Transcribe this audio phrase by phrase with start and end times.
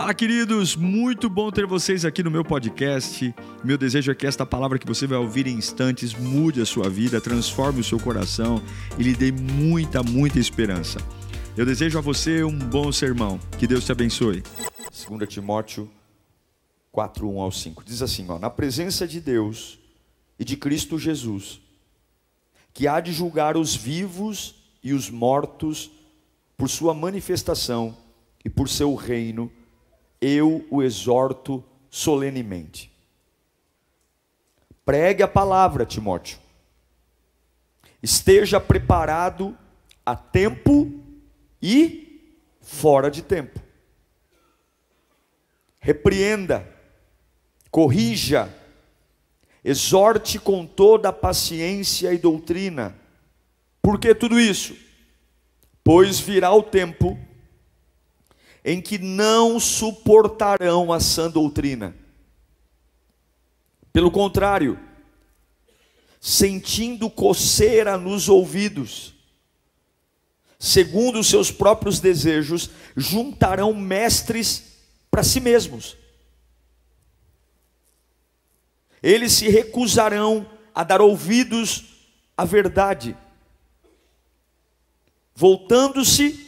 [0.00, 0.76] Fala, queridos!
[0.76, 3.34] Muito bom ter vocês aqui no meu podcast.
[3.62, 6.88] Meu desejo é que esta palavra que você vai ouvir em instantes mude a sua
[6.88, 8.62] vida, transforme o seu coração
[8.98, 10.98] e lhe dê muita, muita esperança.
[11.54, 13.38] Eu desejo a você um bom sermão.
[13.58, 14.42] Que Deus te abençoe.
[15.06, 15.86] 2 Timóteo
[16.90, 17.84] 4, 1 ao 5.
[17.84, 19.78] Diz assim: ó, Na presença de Deus
[20.38, 21.60] e de Cristo Jesus,
[22.72, 25.90] que há de julgar os vivos e os mortos
[26.56, 27.94] por sua manifestação
[28.42, 29.52] e por seu reino
[30.20, 32.92] eu o exorto solenemente.
[34.84, 36.38] Pregue a palavra, Timóteo.
[38.02, 39.56] Esteja preparado
[40.04, 40.92] a tempo
[41.62, 43.60] e fora de tempo.
[45.78, 46.66] Repreenda,
[47.70, 48.54] corrija,
[49.64, 52.94] exorte com toda a paciência e doutrina.
[53.82, 54.76] Por que tudo isso?
[55.82, 57.18] Pois virá o tempo
[58.64, 61.94] em que não suportarão a sã doutrina.
[63.92, 64.78] Pelo contrário,
[66.20, 69.14] sentindo coceira nos ouvidos,
[70.58, 74.64] segundo os seus próprios desejos, juntarão mestres
[75.10, 75.96] para si mesmos.
[79.02, 81.84] Eles se recusarão a dar ouvidos
[82.36, 83.16] à verdade,
[85.34, 86.46] voltando-se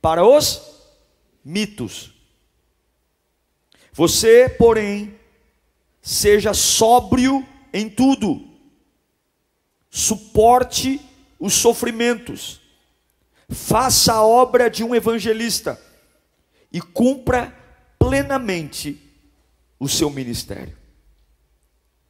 [0.00, 0.75] para os
[1.46, 2.12] mitos.
[3.92, 5.16] Você, porém,
[6.02, 8.44] seja sóbrio em tudo,
[9.88, 11.00] suporte
[11.38, 12.60] os sofrimentos,
[13.48, 15.80] faça a obra de um evangelista
[16.72, 17.56] e cumpra
[17.96, 19.00] plenamente
[19.78, 20.76] o seu ministério.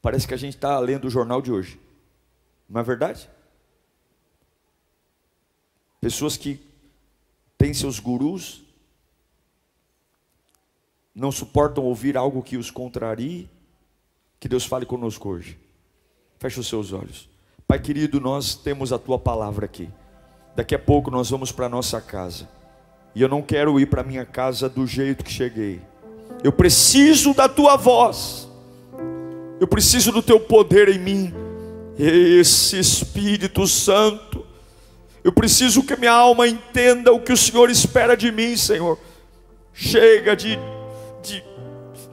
[0.00, 1.78] Parece que a gente está lendo o jornal de hoje,
[2.66, 3.28] não é verdade?
[6.00, 6.58] Pessoas que
[7.58, 8.65] têm seus gurus,
[11.16, 13.48] não suportam ouvir algo que os contrarie,
[14.38, 15.58] que Deus fale conosco hoje.
[16.38, 17.26] Feche os seus olhos.
[17.66, 19.88] Pai querido, nós temos a tua palavra aqui.
[20.54, 22.46] Daqui a pouco nós vamos para a nossa casa.
[23.14, 25.80] E eu não quero ir para minha casa do jeito que cheguei.
[26.44, 28.46] Eu preciso da tua voz.
[29.58, 31.32] Eu preciso do teu poder em mim.
[31.98, 34.44] Esse Espírito Santo.
[35.24, 38.98] Eu preciso que minha alma entenda o que o Senhor espera de mim, Senhor.
[39.72, 40.58] Chega de
[41.26, 41.44] de,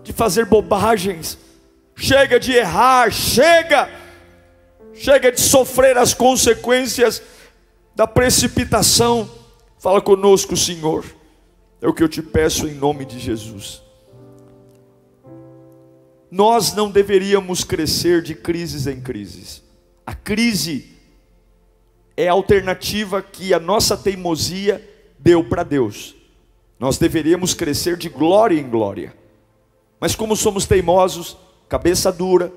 [0.04, 1.38] de fazer bobagens,
[1.96, 3.90] chega de errar, chega,
[4.94, 7.22] chega de sofrer as consequências
[7.96, 9.30] da precipitação.
[9.78, 11.06] Fala conosco, Senhor,
[11.82, 13.82] é o que eu te peço em nome de Jesus.
[16.32, 19.62] Nós não deveríamos crescer de crises em crises.
[20.06, 20.92] A crise
[22.18, 24.84] é a alternativa que a nossa teimosia
[25.20, 26.16] deu para Deus.
[26.84, 29.16] Nós deveríamos crescer de glória em glória.
[30.02, 31.38] Mas como somos teimosos,
[31.70, 32.52] cabeça dura,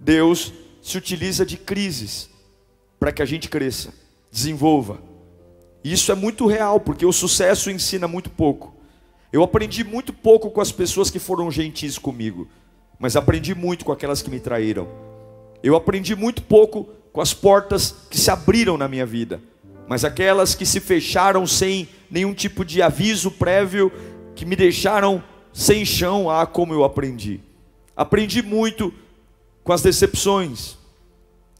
[0.00, 0.52] Deus
[0.82, 2.28] se utiliza de crises
[2.98, 3.94] para que a gente cresça,
[4.32, 4.98] desenvolva.
[5.84, 8.74] E isso é muito real, porque o sucesso ensina muito pouco.
[9.32, 12.48] Eu aprendi muito pouco com as pessoas que foram gentis comigo,
[12.98, 14.88] mas aprendi muito com aquelas que me traíram.
[15.62, 19.40] Eu aprendi muito pouco com as portas que se abriram na minha vida,
[19.86, 23.92] mas aquelas que se fecharam sem nenhum tipo de aviso prévio,
[24.34, 27.40] que me deixaram sem chão, ah, como eu aprendi.
[27.96, 28.92] Aprendi muito
[29.64, 30.76] com as decepções.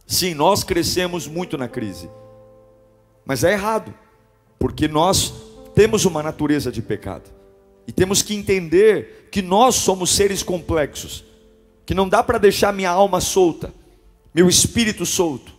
[0.06, 2.08] Sim, nós crescemos muito na crise,
[3.26, 3.92] mas é errado,
[4.58, 5.32] porque nós
[5.75, 7.31] temos uma natureza de pecado
[7.87, 11.25] e temos que entender que nós somos seres complexos,
[11.84, 13.72] que não dá para deixar minha alma solta,
[14.34, 15.58] meu espírito solto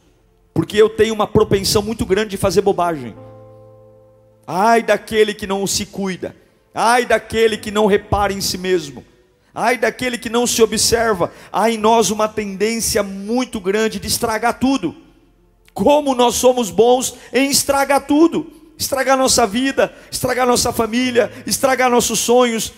[0.59, 3.15] porque eu tenho uma propensão muito grande de fazer bobagem.
[4.51, 6.35] Ai daquele que não se cuida,
[6.73, 9.05] ai daquele que não repara em si mesmo,
[9.53, 11.31] ai daquele que não se observa.
[11.53, 14.95] Há em nós uma tendência muito grande de estragar tudo.
[15.71, 22.17] Como nós somos bons em estragar tudo, estragar nossa vida, estragar nossa família, estragar nossos
[22.17, 22.73] sonhos.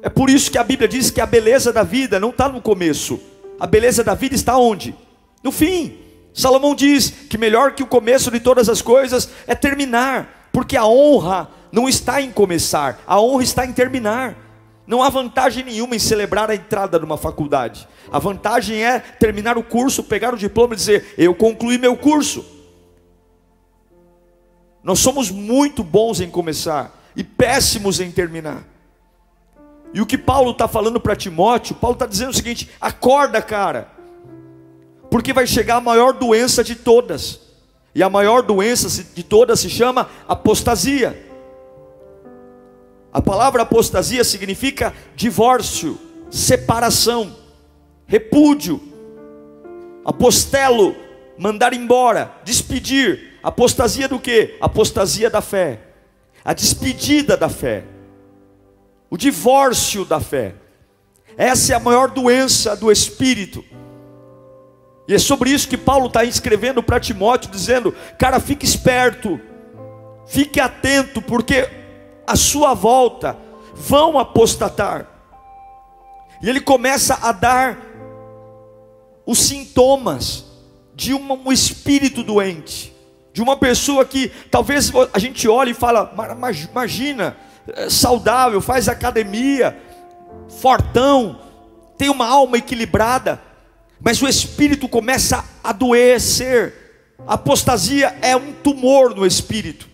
[0.00, 2.62] É por isso que a Bíblia diz que a beleza da vida não está no
[2.62, 3.20] começo,
[3.60, 4.94] a beleza da vida está onde?
[5.42, 5.98] No fim.
[6.32, 10.86] Salomão diz que melhor que o começo de todas as coisas é terminar, porque a
[10.86, 14.36] honra não está em começar, a honra está em terminar.
[14.86, 17.88] Não há vantagem nenhuma em celebrar a entrada numa faculdade.
[18.10, 22.44] A vantagem é terminar o curso, pegar o diploma e dizer: Eu concluí meu curso.
[24.82, 28.64] Nós somos muito bons em começar e péssimos em terminar.
[29.94, 34.02] E o que Paulo está falando para Timóteo, Paulo está dizendo o seguinte: acorda, cara
[35.12, 37.38] porque vai chegar a maior doença de todas,
[37.94, 41.30] e a maior doença de todas se chama apostasia.
[43.12, 45.98] A palavra apostasia significa divórcio,
[46.30, 47.36] separação,
[48.06, 48.80] repúdio.
[50.04, 50.96] Apostelo,
[51.38, 53.38] mandar embora, despedir.
[53.42, 54.56] Apostasia do que?
[54.60, 55.80] Apostasia da fé.
[56.42, 57.84] A despedida da fé.
[59.10, 60.54] O divórcio da fé.
[61.36, 63.62] Essa é a maior doença do espírito.
[65.08, 69.40] E é sobre isso que Paulo está escrevendo para Timóteo, dizendo: Cara, fique esperto,
[70.26, 71.68] fique atento, porque
[72.26, 73.36] a sua volta
[73.74, 75.06] vão apostatar.
[76.42, 77.78] E ele começa a dar
[79.26, 80.44] os sintomas
[80.94, 82.92] de um espírito doente,
[83.32, 86.12] de uma pessoa que talvez a gente olhe e fala,
[86.70, 87.36] imagina,
[87.68, 89.76] é saudável, faz academia,
[90.60, 91.40] fortão,
[91.96, 93.40] tem uma alma equilibrada,
[94.02, 96.74] mas o espírito começa a adoecer.
[97.26, 99.88] Apostasia é um tumor no espírito.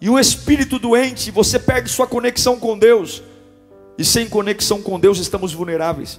[0.00, 3.22] E um espírito doente, você perde sua conexão com Deus.
[3.96, 6.18] E sem conexão com Deus estamos vulneráveis.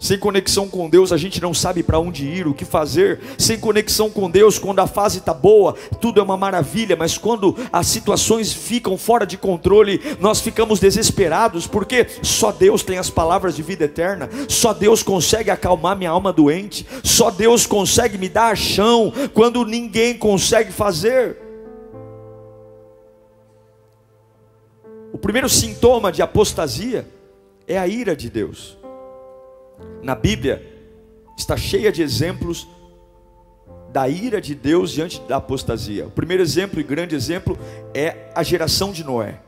[0.00, 3.20] Sem conexão com Deus, a gente não sabe para onde ir, o que fazer.
[3.36, 7.54] Sem conexão com Deus, quando a fase está boa, tudo é uma maravilha, mas quando
[7.70, 13.54] as situações ficam fora de controle, nós ficamos desesperados, porque só Deus tem as palavras
[13.54, 18.56] de vida eterna, só Deus consegue acalmar minha alma doente, só Deus consegue me dar
[18.56, 21.36] chão quando ninguém consegue fazer.
[25.12, 27.06] O primeiro sintoma de apostasia
[27.68, 28.79] é a ira de Deus
[30.02, 30.62] na Bíblia
[31.36, 32.66] está cheia de exemplos
[33.92, 36.06] da ira de Deus diante da apostasia.
[36.06, 37.58] O primeiro exemplo e grande exemplo
[37.94, 39.40] é a geração de Noé.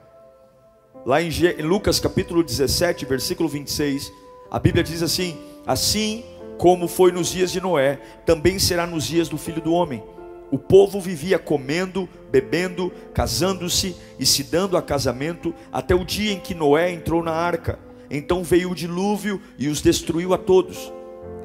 [1.06, 1.30] Lá em
[1.62, 4.12] Lucas capítulo 17, versículo 26,
[4.50, 5.36] a Bíblia diz assim:
[5.66, 6.24] Assim
[6.58, 10.02] como foi nos dias de Noé, também será nos dias do filho do homem.
[10.50, 16.38] O povo vivia comendo, bebendo, casando-se e se dando a casamento, até o dia em
[16.38, 17.78] que Noé entrou na arca
[18.12, 20.92] então veio o dilúvio e os destruiu a todos.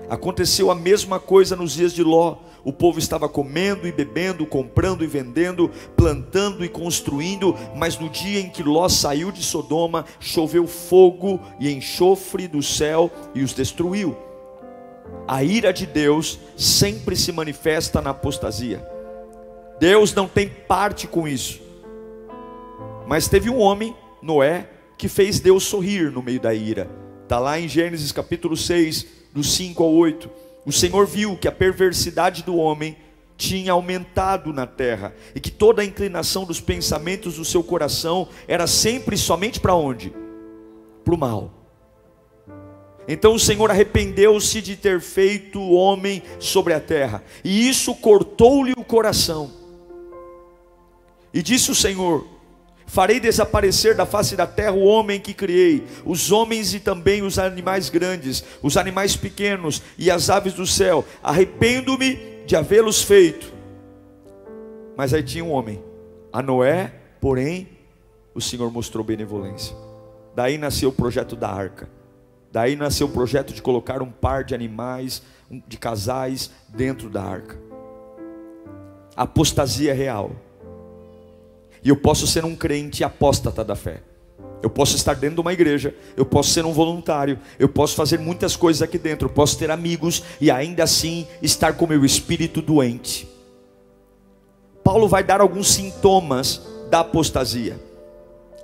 [0.10, 2.38] Aconteceu a mesma coisa nos dias de Ló.
[2.64, 8.42] O povo estava comendo e bebendo, comprando e vendendo, plantando e construindo, mas no dia
[8.42, 14.18] em que Ló saiu de Sodoma, choveu fogo e enxofre do céu e os destruiu.
[15.26, 18.86] A ira de Deus sempre se manifesta na apostasia.
[19.80, 21.62] Deus não tem parte com isso.
[23.06, 26.90] Mas teve um homem, Noé, que fez Deus sorrir no meio da ira.
[27.24, 30.30] Está lá em Gênesis capítulo 6, dos 5 ao 8.
[30.66, 32.98] O Senhor viu que a perversidade do homem
[33.38, 38.66] tinha aumentado na terra e que toda a inclinação dos pensamentos do seu coração era
[38.66, 40.12] sempre somente para onde?
[41.06, 41.54] Para o mal.
[43.08, 48.74] Então o Senhor arrependeu-se de ter feito o homem sobre a terra, e isso cortou-lhe
[48.76, 49.50] o coração.
[51.34, 52.28] E disse o Senhor:
[52.88, 57.38] Farei desaparecer da face da terra o homem que criei, os homens e também os
[57.38, 61.04] animais grandes, os animais pequenos e as aves do céu.
[61.22, 63.54] Arrependo-me de havê-los feito.
[64.96, 65.84] Mas aí tinha um homem,
[66.32, 67.68] a Noé, porém,
[68.34, 69.76] o Senhor mostrou benevolência.
[70.34, 71.90] Daí nasceu o projeto da arca.
[72.52, 75.22] Daí nasceu o projeto de colocar um par de animais,
[75.68, 77.60] de casais dentro da arca.
[79.16, 80.32] apostasia real
[81.84, 84.02] e eu posso ser um crente apóstata da fé.
[84.62, 88.18] Eu posso estar dentro de uma igreja, eu posso ser um voluntário, eu posso fazer
[88.20, 92.62] muitas coisas aqui dentro, eu posso ter amigos e ainda assim estar com meu espírito
[92.62, 93.28] doente.
[94.84, 97.80] Paulo vai dar alguns sintomas da apostasia.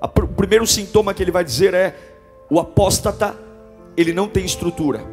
[0.02, 1.96] O primeiro sintoma que ele vai dizer é:
[2.50, 3.36] o apóstata,
[3.96, 5.04] ele não tem estrutura.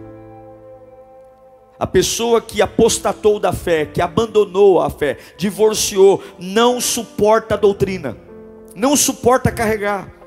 [1.80, 8.18] A pessoa que apostatou da fé, que abandonou a fé, divorciou, não suporta a doutrina,
[8.76, 10.19] não suporta carregar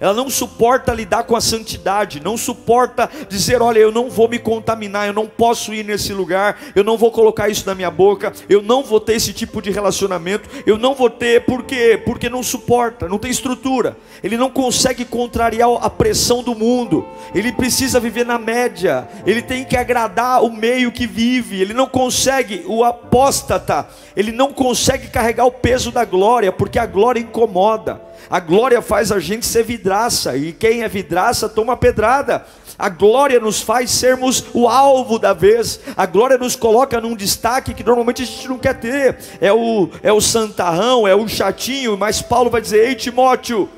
[0.00, 4.38] ela não suporta lidar com a santidade, não suporta dizer: olha, eu não vou me
[4.38, 8.32] contaminar, eu não posso ir nesse lugar, eu não vou colocar isso na minha boca,
[8.48, 12.00] eu não vou ter esse tipo de relacionamento, eu não vou ter, por quê?
[12.04, 17.52] Porque não suporta, não tem estrutura, ele não consegue contrariar a pressão do mundo, ele
[17.52, 22.64] precisa viver na média, ele tem que agradar o meio que vive, ele não consegue,
[22.66, 28.07] o apóstata, ele não consegue carregar o peso da glória, porque a glória incomoda.
[28.30, 32.44] A glória faz a gente ser vidraça, e quem é vidraça toma pedrada.
[32.78, 35.80] A glória nos faz sermos o alvo da vez.
[35.96, 39.18] A glória nos coloca num destaque que normalmente a gente não quer ter.
[39.40, 43.68] É o, é o santarrão, é o chatinho, mas Paulo vai dizer: Ei, Timóteo,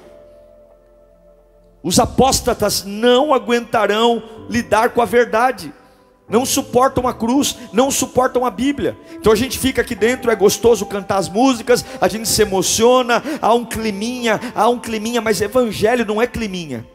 [1.82, 5.72] os apóstatas não aguentarão lidar com a verdade.
[6.30, 8.96] Não suportam a cruz, não suportam a Bíblia.
[9.14, 13.22] Então a gente fica aqui dentro, é gostoso cantar as músicas, a gente se emociona,
[13.42, 16.86] há um climinha, há um climinha, mas evangelho não é climinha.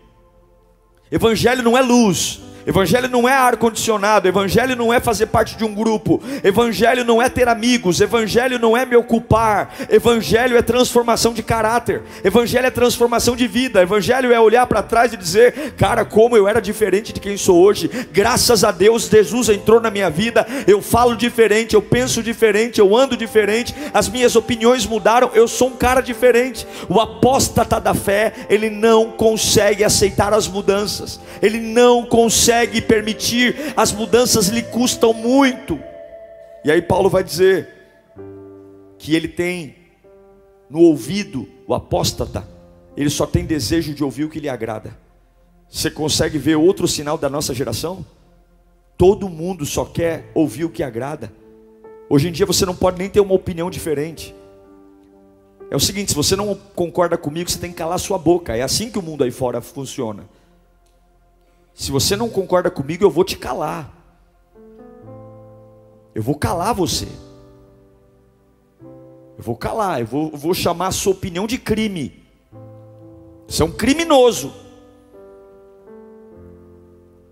[1.11, 2.41] Evangelho não é luz.
[2.65, 7.29] Evangelho não é ar-condicionado, evangelho não é fazer parte de um grupo, evangelho não é
[7.29, 13.35] ter amigos, evangelho não é me ocupar, evangelho é transformação de caráter, evangelho é transformação
[13.35, 17.19] de vida, evangelho é olhar para trás e dizer, cara, como eu era diferente de
[17.19, 21.83] quem sou hoje, graças a Deus, Jesus entrou na minha vida, eu falo diferente, eu
[21.83, 26.65] penso diferente, eu ando diferente, as minhas opiniões mudaram, eu sou um cara diferente.
[26.89, 33.73] O apóstata da fé, ele não consegue aceitar as mudanças, ele não consegue consegue permitir,
[33.75, 35.77] as mudanças lhe custam muito.
[36.63, 37.67] E aí Paulo vai dizer
[38.97, 39.75] que ele tem
[40.69, 42.47] no ouvido o apóstata,
[42.95, 44.97] ele só tem desejo de ouvir o que lhe agrada.
[45.69, 48.05] Você consegue ver outro sinal da nossa geração?
[48.97, 51.33] Todo mundo só quer ouvir o que agrada.
[52.09, 54.33] Hoje em dia você não pode nem ter uma opinião diferente.
[55.69, 58.55] É o seguinte, se você não concorda comigo, você tem que calar sua boca.
[58.55, 60.23] É assim que o mundo aí fora funciona.
[61.75, 63.93] Se você não concorda comigo, eu vou te calar.
[66.15, 67.05] Eu vou calar você.
[69.37, 72.23] Eu vou calar, eu vou, eu vou chamar a sua opinião de crime.
[73.45, 74.53] Você é um criminoso.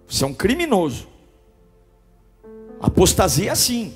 [0.06, 1.08] Você é um criminoso.
[2.82, 3.96] Apostasia é assim.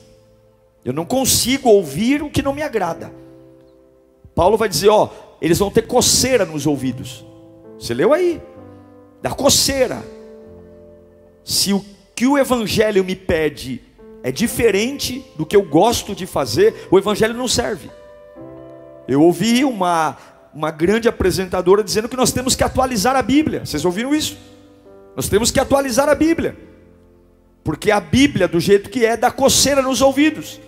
[0.85, 3.13] Eu não consigo ouvir o que não me agrada.
[4.33, 5.09] Paulo vai dizer, ó,
[5.41, 7.25] eles vão ter coceira nos ouvidos.
[7.77, 8.41] Você leu aí?
[9.21, 10.01] Da coceira.
[11.47, 13.81] Se o que o Evangelho me pede
[14.21, 17.89] é diferente do que eu gosto de fazer, o Evangelho não serve.
[19.07, 20.17] Eu ouvi uma,
[20.53, 23.65] uma grande apresentadora dizendo que nós temos que atualizar a Bíblia.
[23.65, 24.37] Vocês ouviram isso?
[25.15, 26.57] Nós temos que atualizar a Bíblia.
[27.63, 30.59] Porque a Bíblia, do jeito que é, dá coceira nos ouvidos.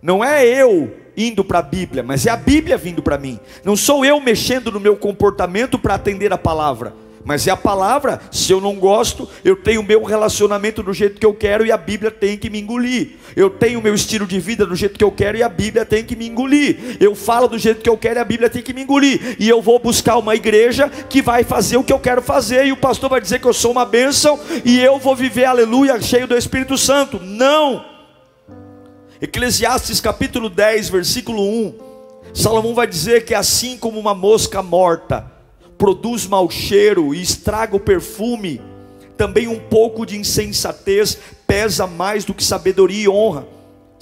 [0.00, 3.40] Não é eu indo para a Bíblia, mas é a Bíblia vindo para mim.
[3.64, 7.01] Não sou eu mexendo no meu comportamento para atender a palavra.
[7.24, 11.20] Mas é a palavra, se eu não gosto, eu tenho o meu relacionamento do jeito
[11.20, 13.12] que eu quero e a Bíblia tem que me engolir.
[13.36, 15.84] Eu tenho o meu estilo de vida do jeito que eu quero e a Bíblia
[15.84, 16.96] tem que me engolir.
[16.98, 19.36] Eu falo do jeito que eu quero e a Bíblia tem que me engolir.
[19.38, 22.72] E eu vou buscar uma igreja que vai fazer o que eu quero fazer e
[22.72, 26.26] o pastor vai dizer que eu sou uma bênção e eu vou viver, aleluia, cheio
[26.26, 27.20] do Espírito Santo.
[27.20, 27.84] Não!
[29.20, 31.74] Eclesiastes capítulo 10, versículo 1.
[32.34, 35.30] Salomão vai dizer que assim como uma mosca morta,
[35.82, 38.60] produz mau cheiro e estraga o perfume,
[39.16, 43.48] também um pouco de insensatez pesa mais do que sabedoria e honra.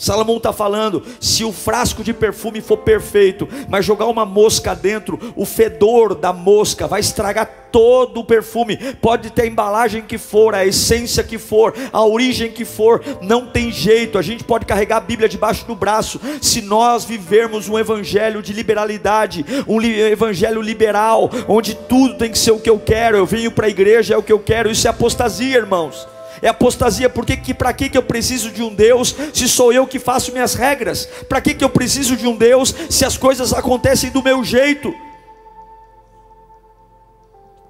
[0.01, 5.21] Salomão está falando: se o frasco de perfume for perfeito, mas jogar uma mosca dentro,
[5.37, 8.79] o fedor da mosca vai estragar todo o perfume.
[8.95, 13.47] Pode ter a embalagem que for, a essência que for, a origem que for, não
[13.47, 14.17] tem jeito.
[14.17, 16.19] A gente pode carregar a Bíblia debaixo do braço.
[16.41, 22.53] Se nós vivermos um evangelho de liberalidade, um evangelho liberal, onde tudo tem que ser
[22.53, 24.87] o que eu quero, eu venho para a igreja, é o que eu quero, isso
[24.87, 26.09] é apostasia, irmãos.
[26.43, 29.87] É apostasia, porque que, para que, que eu preciso de um Deus se sou eu
[29.87, 31.07] que faço minhas regras?
[31.29, 34.95] Para que, que eu preciso de um Deus se as coisas acontecem do meu jeito?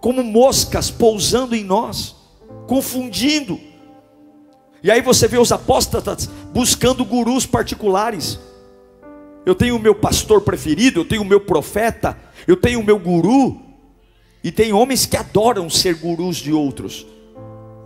[0.00, 2.14] Como moscas pousando em nós,
[2.66, 3.60] confundindo.
[4.82, 8.38] E aí você vê os apóstatas buscando gurus particulares.
[9.44, 12.98] Eu tenho o meu pastor preferido, eu tenho o meu profeta, eu tenho o meu
[12.98, 13.60] guru.
[14.44, 17.06] E tem homens que adoram ser gurus de outros.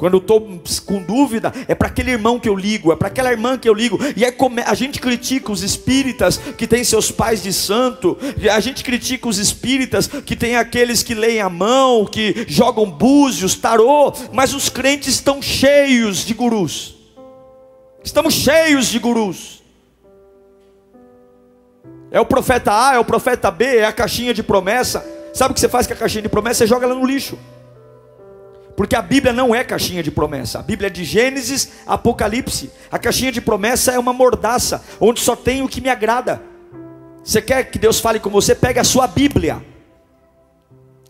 [0.05, 3.33] Quando eu estou com dúvida, é para aquele irmão que eu ligo, é para aquela
[3.33, 3.99] irmã que eu ligo.
[4.15, 8.15] E aí a gente critica os espíritas que têm seus pais de santo,
[8.55, 13.55] a gente critica os espíritas que têm aqueles que leem a mão, que jogam búzios,
[13.55, 16.97] tarô, mas os crentes estão cheios de gurus.
[18.05, 19.63] Estamos cheios de gurus.
[22.11, 25.03] É o profeta A, é o profeta B, é a caixinha de promessa.
[25.33, 26.59] Sabe o que você faz com a caixinha de promessa?
[26.59, 27.39] Você joga ela no lixo.
[28.77, 30.59] Porque a Bíblia não é caixinha de promessa.
[30.59, 32.71] A Bíblia é de Gênesis, Apocalipse.
[32.91, 36.43] A caixinha de promessa é uma mordaça, onde só tem o que me agrada.
[37.23, 38.55] Você quer que Deus fale com você?
[38.55, 39.65] Pega a sua Bíblia.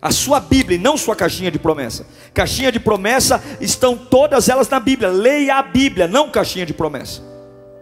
[0.00, 2.06] A sua Bíblia e não sua caixinha de promessa.
[2.34, 5.08] Caixinha de promessa estão todas elas na Bíblia.
[5.08, 7.22] Leia a Bíblia, não caixinha de promessa.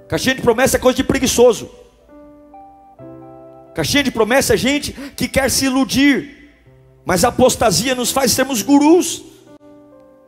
[0.08, 1.68] Caixinha de promessa é coisa de preguiçoso.
[3.74, 6.52] Caixinha de promessa é gente que quer se iludir.
[7.04, 9.31] Mas a apostasia nos faz sermos gurus.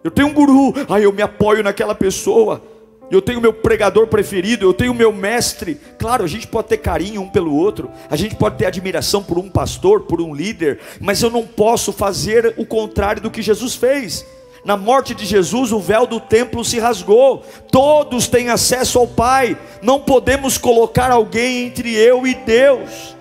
[0.05, 2.63] Eu tenho um guru, aí eu me apoio naquela pessoa.
[3.11, 5.81] Eu tenho meu pregador preferido, eu tenho meu mestre.
[5.99, 9.39] Claro, a gente pode ter carinho um pelo outro, a gente pode ter admiração por
[9.39, 13.77] um pastor, por um líder, mas eu não posso fazer o contrário do que Jesus
[13.77, 14.27] fez.
[14.63, 17.43] Na morte de Jesus, o véu do templo se rasgou.
[17.71, 19.57] Todos têm acesso ao Pai.
[19.81, 23.17] Não podemos colocar alguém entre eu e Deus.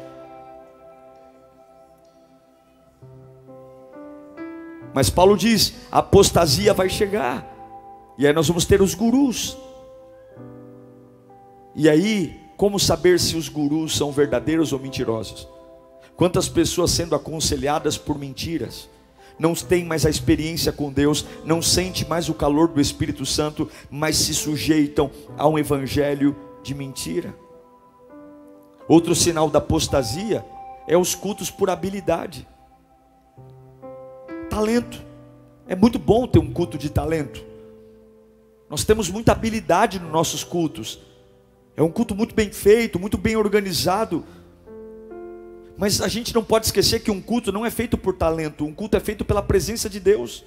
[4.94, 7.50] Mas Paulo diz: a apostasia vai chegar.
[8.18, 9.58] E aí nós vamos ter os gurus.
[11.76, 15.48] E aí, como saber se os gurus são verdadeiros ou mentirosos?
[16.16, 18.88] Quantas pessoas sendo aconselhadas por mentiras?
[19.38, 23.70] não tem mais a experiência com Deus, não sente mais o calor do Espírito Santo,
[23.90, 27.36] mas se sujeitam a um evangelho de mentira.
[28.88, 30.46] Outro sinal da apostasia
[30.88, 32.48] é os cultos por habilidade.
[34.50, 35.02] Talento.
[35.68, 37.44] É muito bom ter um culto de talento.
[38.70, 41.00] Nós temos muita habilidade nos nossos cultos.
[41.76, 44.24] É um culto muito bem feito, muito bem organizado.
[45.78, 48.74] Mas a gente não pode esquecer que um culto não é feito por talento, um
[48.74, 50.44] culto é feito pela presença de Deus.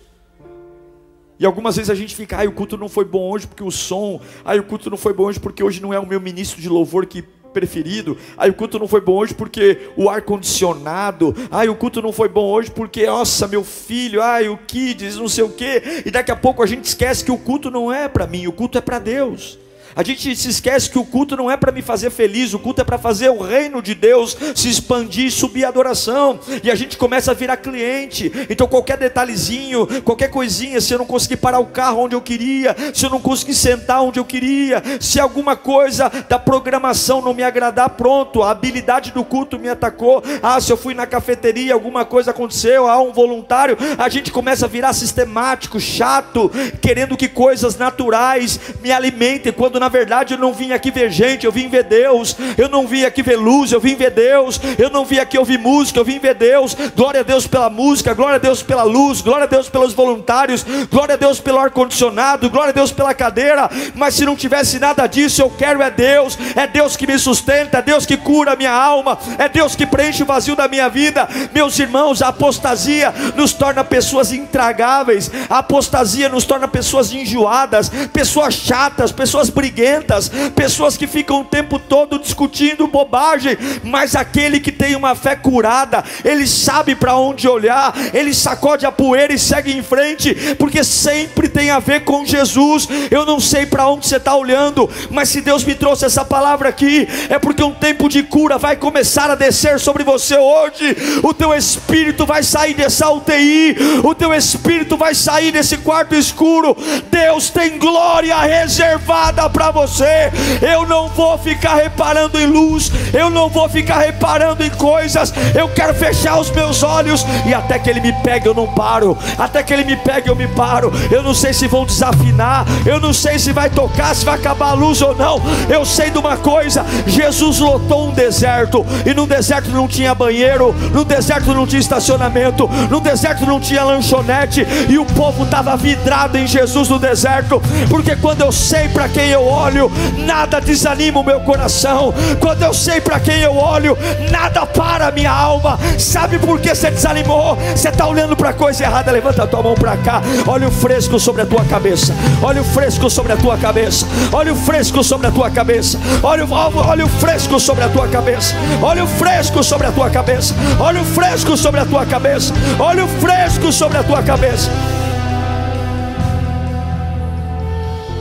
[1.38, 3.71] E algumas vezes a gente fica, ai, o culto não foi bom hoje porque o
[3.71, 6.62] som, ai, o culto não foi bom hoje porque hoje não é o meu ministro
[6.62, 7.23] de louvor que
[7.56, 8.18] preferido.
[8.36, 11.34] Ai, o culto não foi bom hoje porque o ar condicionado.
[11.50, 15.26] Ai, o culto não foi bom hoje porque, nossa, meu filho, ai, o kids, não
[15.26, 16.02] sei o quê.
[16.04, 18.52] E daqui a pouco a gente esquece que o culto não é para mim, o
[18.52, 19.58] culto é para Deus.
[19.97, 22.83] A gente se esquece que o culto não é para me fazer feliz, o culto
[22.83, 26.38] é para fazer o reino de Deus se expandir e subir a adoração.
[26.62, 28.31] E a gente começa a virar cliente.
[28.50, 32.76] Então qualquer detalhezinho, qualquer coisinha, se eu não conseguir parar o carro onde eu queria,
[32.93, 37.43] se eu não conseguir sentar onde eu queria, se alguma coisa da programação não me
[37.43, 40.23] agradar, pronto, a habilidade do culto me atacou.
[40.43, 44.67] Ah, se eu fui na cafeteria, alguma coisa aconteceu, há um voluntário, a gente começa
[44.67, 46.50] a virar sistemático, chato,
[46.83, 51.12] querendo que coisas naturais me alimentem, quando na na verdade eu não vim aqui ver
[51.12, 52.37] gente, eu vim ver Deus.
[52.59, 54.61] Eu não vim aqui ver luz, eu vim ver Deus.
[54.76, 56.76] Eu não vim aqui ouvir música, eu vim ver Deus.
[56.97, 60.66] Glória a Deus pela música, glória a Deus pela luz, glória a Deus pelos voluntários,
[60.90, 63.71] glória a Deus pelo ar-condicionado, glória a Deus pela cadeira.
[63.95, 67.78] Mas se não tivesse nada disso, eu quero é Deus, é Deus que me sustenta,
[67.78, 70.88] é Deus que cura a minha alma, é Deus que preenche o vazio da minha
[70.88, 71.28] vida.
[71.55, 78.55] Meus irmãos, a apostasia nos torna pessoas intragáveis, a apostasia nos torna pessoas enjoadas, pessoas
[78.55, 84.73] chatas, pessoas brigadas briguentas, pessoas que ficam o tempo todo discutindo bobagem, mas aquele que
[84.73, 89.76] tem uma fé curada, ele sabe para onde olhar, ele sacode a poeira e segue
[89.76, 92.89] em frente, porque sempre tem a ver com Jesus.
[93.10, 96.71] Eu não sei para onde você está olhando, mas se Deus me trouxe essa palavra
[96.71, 100.97] aqui, é porque um tempo de cura vai começar a descer sobre você hoje.
[101.23, 106.75] O teu espírito vai sair dessa UTI, o teu espírito vai sair desse quarto escuro.
[107.10, 110.31] Deus tem glória reservada para você.
[110.61, 115.33] Eu não vou ficar reparando em luz, eu não vou ficar reparando em coisas.
[115.55, 119.17] Eu quero fechar os meus olhos e até que ele me pegue eu não paro.
[119.39, 120.93] Até que ele me pegue eu me paro.
[121.11, 124.71] Eu não sei se vão desafinar, eu não sei se vai tocar, se vai acabar
[124.71, 125.41] a luz ou não.
[125.69, 130.75] Eu sei de uma coisa: Jesus lotou um deserto e no deserto não tinha banheiro,
[130.93, 136.39] no deserto não tinha estacionamento, no deserto não tinha lanchonete e o povo estava vidrado
[136.39, 141.25] em Jesus no deserto, porque quando eu sei para quem eu olho, nada desanima o
[141.25, 142.12] meu coração.
[142.40, 143.97] Quando eu sei para quem eu olho,
[144.30, 145.78] nada para a minha alma.
[145.99, 147.56] Sabe por que você desanimou?
[147.75, 149.10] Você está olhando para coisa errada.
[149.10, 150.23] Levanta a tua mão para cá.
[150.47, 152.14] Olha o fresco sobre a tua cabeça.
[152.42, 154.06] Olha o fresco sobre a tua cabeça.
[154.32, 155.99] Olha o fresco sobre a tua cabeça.
[156.23, 158.54] Olha o, olha o fresco sobre a tua cabeça.
[158.82, 160.54] Olha o fresco sobre a tua cabeça.
[160.78, 162.52] Olha o fresco sobre a tua cabeça.
[162.78, 164.71] Olha o fresco sobre a tua cabeça.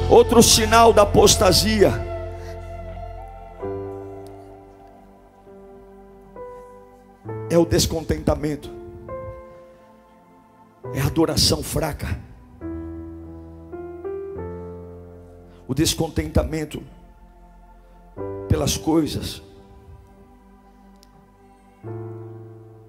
[0.10, 1.91] Outro sinal da apostasia.
[7.50, 8.70] É o descontentamento.
[10.94, 12.20] É a adoração fraca.
[15.68, 16.84] O descontentamento
[18.48, 19.41] pelas coisas.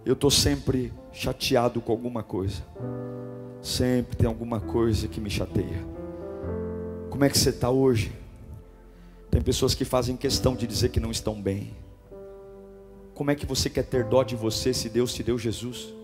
[0.05, 2.63] Eu estou sempre chateado com alguma coisa.
[3.63, 5.96] Sempre tem alguma coisa que me chateia.
[7.17, 8.13] Como é que você está hoje?
[9.31, 11.75] Tem pessoas que fazem questão de dizer que não estão bem.
[13.15, 15.95] Como é que você quer ter dó de você se Deus te deu Jesus?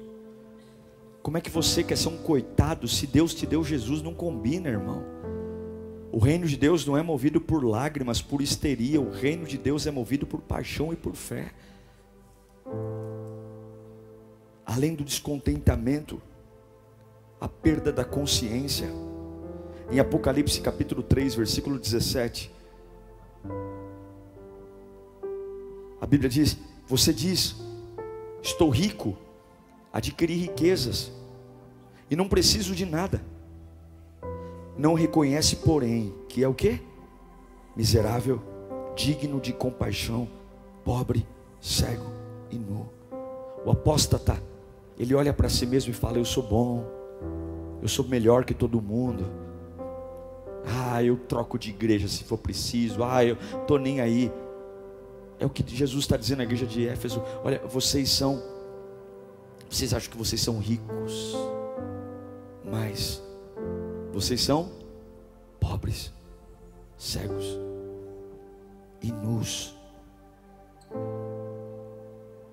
[1.22, 4.00] Como é que você quer ser um coitado se Deus te deu Jesus?
[4.00, 5.04] Não combina, irmão.
[6.10, 8.98] O reino de Deus não é movido por lágrimas, por histeria.
[8.98, 11.52] O reino de Deus é movido por paixão e por fé.
[14.64, 16.22] Além do descontentamento,
[17.38, 19.11] a perda da consciência
[19.92, 22.50] em Apocalipse capítulo 3, versículo 17.
[26.00, 27.56] A Bíblia diz: Você diz,
[28.42, 29.14] estou rico,
[29.92, 31.12] adquiri riquezas,
[32.10, 33.22] e não preciso de nada.
[34.78, 36.80] Não reconhece, porém, que é o que?
[37.76, 38.40] Miserável,
[38.96, 40.26] digno de compaixão,
[40.82, 41.26] pobre,
[41.60, 42.10] cego
[42.50, 42.88] e nu.
[43.62, 44.42] O apóstata,
[44.98, 46.82] ele olha para si mesmo e fala: Eu sou bom,
[47.82, 49.51] eu sou melhor que todo mundo.
[50.64, 53.02] Ah, eu troco de igreja se for preciso.
[53.02, 54.32] Ah, eu tô nem aí.
[55.38, 57.22] É o que Jesus está dizendo na igreja de Éfeso.
[57.42, 58.40] Olha, vocês são,
[59.68, 61.36] vocês acham que vocês são ricos,
[62.64, 63.22] mas
[64.12, 64.70] vocês são
[65.58, 66.12] pobres,
[66.96, 67.58] cegos
[69.02, 69.74] e nus.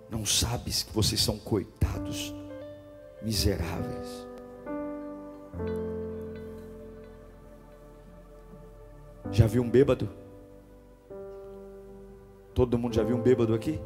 [0.09, 2.33] Não sabes que vocês são coitados,
[3.21, 4.27] miseráveis.
[9.31, 10.09] Já viu um bêbado?
[12.53, 13.79] Todo mundo já viu um bêbado aqui?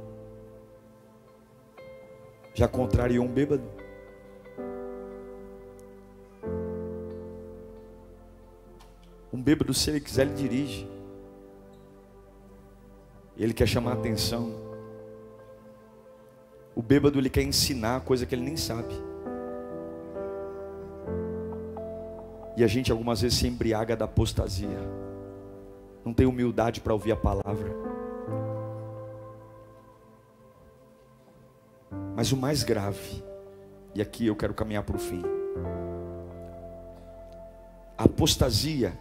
[2.54, 3.64] Já contrariou um bêbado?
[9.32, 10.88] Um bêbado, se ele quiser, ele dirige.
[13.36, 14.54] Ele quer chamar a atenção.
[16.76, 18.94] O bêbado, ele quer ensinar coisa que ele nem sabe.
[22.56, 25.03] E a gente algumas vezes se embriaga da apostasia.
[26.04, 27.74] Não tem humildade para ouvir a palavra.
[32.16, 33.24] Mas o mais grave,
[33.96, 35.22] e aqui eu quero caminhar para o fim.
[37.98, 38.98] A apostasia,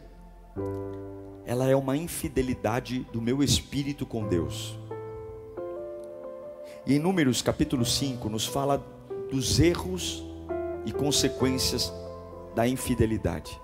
[1.44, 4.78] ela é uma infidelidade do meu espírito com Deus.
[6.86, 8.84] E em Números capítulo 5 nos fala
[9.30, 10.24] dos erros
[10.84, 11.92] e consequências
[12.54, 13.60] da infidelidade.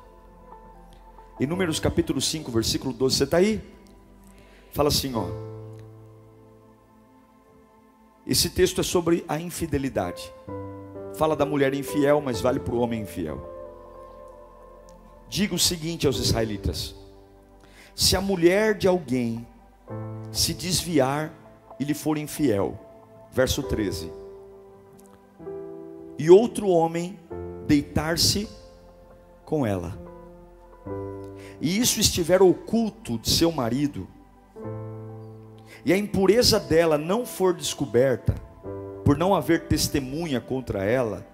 [1.41, 3.63] Em Números capítulo 5, versículo 12, você está aí?
[4.73, 5.27] Fala assim, ó.
[8.27, 10.33] Esse texto é sobre a infidelidade.
[11.17, 13.41] Fala da mulher infiel, mas vale para o homem infiel.
[15.29, 16.95] Diga o seguinte aos israelitas:
[17.95, 19.47] se a mulher de alguém
[20.33, 21.33] se desviar
[21.79, 22.77] e lhe for infiel,
[23.31, 24.11] verso 13,
[26.19, 27.17] e outro homem
[27.67, 28.49] deitar-se
[29.45, 30.08] com ela,
[31.61, 34.07] e isso estiver oculto de seu marido,
[35.85, 38.35] e a impureza dela não for descoberta,
[39.05, 41.27] por não haver testemunha contra ela,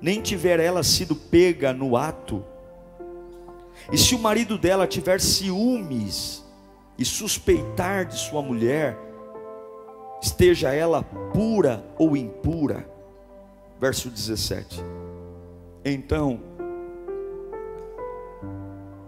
[0.00, 2.44] nem tiver ela sido pega no ato,
[3.90, 6.44] e se o marido dela tiver ciúmes
[6.98, 8.96] e suspeitar de sua mulher,
[10.20, 12.88] esteja ela pura ou impura.
[13.80, 14.80] Verso 17.
[15.84, 16.40] Então,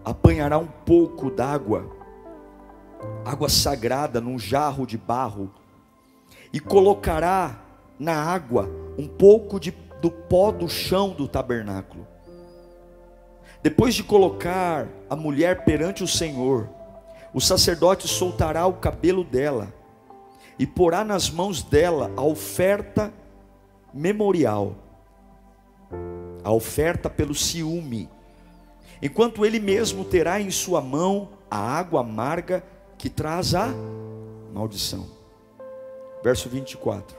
[0.05, 1.91] apanhará um pouco d'água,
[3.25, 5.51] água sagrada, num jarro de barro,
[6.53, 7.59] e colocará
[7.99, 12.07] na água um pouco de, do pó do chão do tabernáculo.
[13.63, 16.69] Depois de colocar a mulher perante o Senhor,
[17.33, 19.73] o sacerdote soltará o cabelo dela
[20.59, 23.13] e porá nas mãos dela a oferta
[23.93, 24.75] memorial,
[26.45, 28.09] a oferta pelo ciúme,
[29.05, 32.65] enquanto ele mesmo terá em sua mão a água amarga
[32.97, 33.69] que traz a
[34.55, 35.07] maldição.
[36.23, 37.15] Verso 24: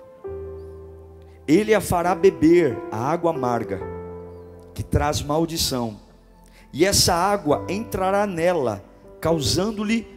[1.47, 3.79] Ele a fará beber a água amarga
[4.73, 5.99] que traz maldição
[6.73, 8.83] e essa água entrará nela,
[9.21, 10.07] causando-lhe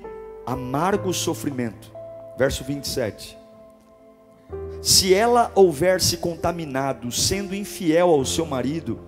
[0.46, 1.92] amargo sofrimento.
[2.38, 3.36] Verso 27.
[4.80, 8.98] Se ela houver se contaminado, sendo infiel ao seu marido,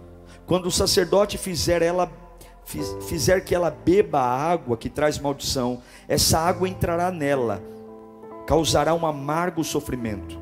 [0.47, 2.20] quando o sacerdote fizer ela
[2.65, 7.63] fizer que ela beba a água que traz maldição, essa água entrará nela,
[8.47, 10.39] causará um amargo sofrimento.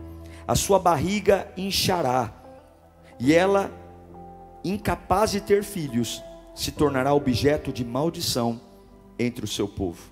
[0.46, 2.32] A sua barriga inchará,
[3.18, 3.70] e ela,
[4.64, 6.22] incapaz de ter filhos,
[6.54, 8.60] se tornará objeto de maldição
[9.18, 10.02] entre o seu povo.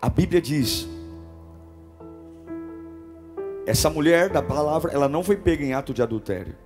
[0.00, 0.88] A Bíblia diz:
[3.66, 6.56] essa mulher da palavra, ela não foi pega em ato de adultério,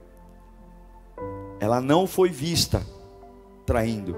[1.64, 2.82] ela não foi vista
[3.64, 4.14] traindo,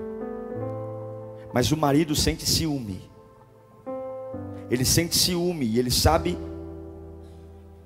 [1.52, 3.00] mas o marido sente ciúme,
[4.68, 6.36] ele sente ciúme e ele sabe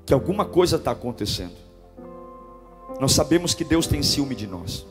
[0.07, 1.55] que alguma coisa está acontecendo.
[2.99, 4.87] Nós sabemos que Deus tem ciúme de nós.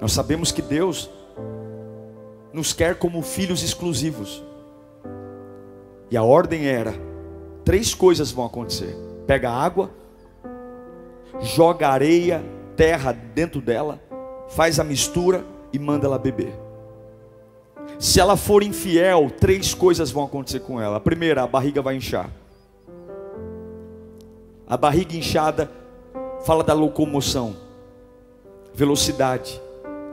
[0.00, 1.10] Nós sabemos que Deus
[2.52, 4.42] nos quer como filhos exclusivos.
[6.10, 6.94] E a ordem era:
[7.64, 9.90] três coisas vão acontecer: pega água,
[11.40, 12.42] joga areia,
[12.76, 14.00] terra dentro dela,
[14.48, 16.52] faz a mistura e manda ela beber.
[17.98, 20.96] Se ela for infiel, três coisas vão acontecer com ela.
[20.96, 22.30] A primeira, a barriga vai inchar.
[24.66, 25.70] A barriga inchada
[26.44, 27.56] fala da locomoção.
[28.74, 29.60] velocidade,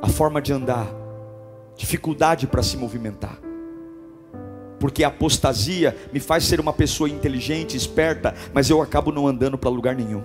[0.02, 0.88] a forma de andar,
[1.76, 3.40] dificuldade para se movimentar.
[4.80, 9.58] Porque a apostasia me faz ser uma pessoa inteligente, esperta, mas eu acabo não andando
[9.58, 10.24] para lugar nenhum.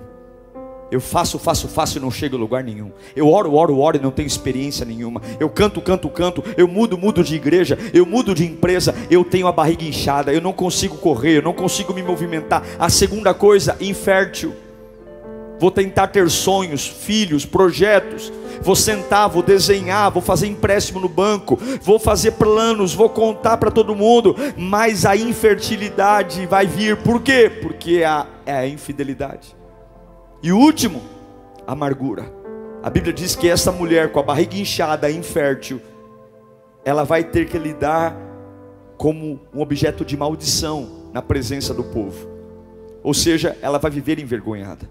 [0.89, 2.91] Eu faço, faço, faço e não chego a lugar nenhum.
[3.15, 5.21] Eu oro, oro, oro e não tenho experiência nenhuma.
[5.39, 6.43] Eu canto, canto, canto.
[6.55, 7.77] Eu mudo, mudo de igreja.
[7.93, 8.95] Eu mudo de empresa.
[9.09, 10.31] Eu tenho a barriga inchada.
[10.31, 11.37] Eu não consigo correr.
[11.37, 12.63] Eu não consigo me movimentar.
[12.79, 14.53] A segunda coisa, infértil.
[15.59, 18.31] Vou tentar ter sonhos, filhos, projetos.
[18.61, 23.69] Vou sentar, vou desenhar, vou fazer empréstimo no banco, vou fazer planos, vou contar para
[23.69, 26.97] todo mundo, mas a infertilidade vai vir.
[26.97, 27.51] Por quê?
[27.61, 29.56] Porque é a, é a infidelidade.
[30.41, 31.01] E o último,
[31.65, 32.31] amargura.
[32.83, 35.81] A Bíblia diz que essa mulher com a barriga inchada, infértil,
[36.85, 38.15] ela vai ter que lidar
[38.97, 42.29] como um objeto de maldição na presença do povo.
[43.03, 44.89] Ou seja, ela vai viver envergonhada.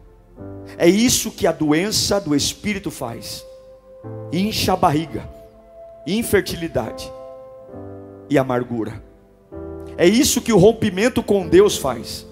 [0.77, 3.45] É isso que a doença do espírito faz.
[4.33, 5.29] Incha a barriga,
[6.07, 7.11] infertilidade
[8.29, 9.03] e amargura.
[9.97, 12.27] É isso que o rompimento com Deus faz.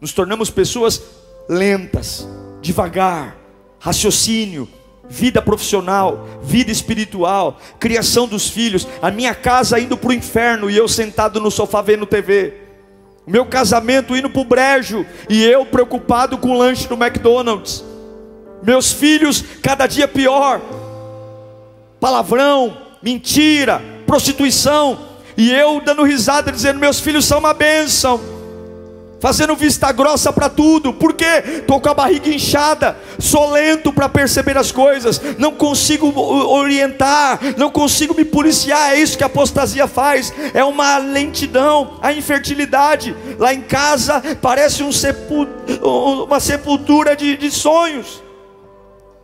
[0.00, 1.02] Nos tornamos pessoas
[1.48, 2.26] lentas,
[2.60, 3.36] devagar,
[3.78, 4.68] raciocínio,
[5.08, 10.76] vida profissional, vida espiritual, criação dos filhos, a minha casa indo para o inferno e
[10.76, 12.54] eu sentado no sofá vendo TV,
[13.26, 17.84] o meu casamento indo para o brejo e eu preocupado com o lanche do McDonald's,
[18.62, 20.60] meus filhos cada dia pior,
[22.00, 24.98] palavrão, mentira, prostituição,
[25.36, 28.33] e eu dando risada dizendo: meus filhos são uma bênção
[29.24, 34.58] fazendo vista grossa para tudo, porque estou com a barriga inchada, sou lento para perceber
[34.58, 38.92] as coisas, não consigo orientar, não consigo me policiar.
[38.92, 43.16] É isso que a apostasia faz, é uma lentidão, a infertilidade.
[43.38, 45.48] Lá em casa parece um sepul...
[46.26, 48.22] uma sepultura de, de sonhos,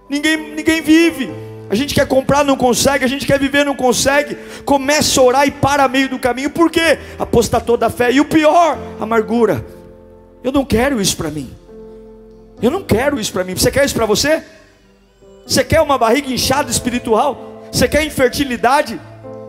[0.09, 1.31] ninguém, ninguém vive.
[1.69, 3.05] A gente quer comprar, não consegue.
[3.05, 4.35] A gente quer viver, não consegue.
[4.65, 6.49] Começa a orar e para meio do caminho.
[6.49, 6.99] Por quê?
[7.19, 8.11] Apostatou da fé.
[8.11, 9.79] E o pior, amargura.
[10.43, 11.55] Eu não quero isso para mim.
[12.63, 13.55] Eu não quero isso para mim.
[13.55, 14.43] Você quer isso para você?
[15.47, 17.67] Você quer uma barriga inchada espiritual?
[17.73, 19.01] Você quer infertilidade?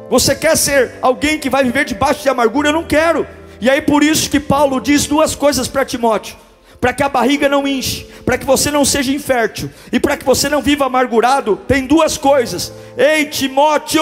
[0.09, 2.69] Você quer ser alguém que vai viver debaixo de amargura?
[2.69, 3.25] Eu não quero.
[3.59, 6.35] E aí por isso que Paulo diz duas coisas para Timóteo:
[6.79, 10.25] para que a barriga não enche, para que você não seja infértil e para que
[10.25, 12.73] você não viva amargurado, tem duas coisas.
[12.97, 14.01] Ei, Timóteo!